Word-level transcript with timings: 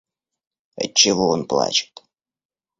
—Отчего 0.83 1.23
он 1.29 1.41
плачет? 1.51 1.93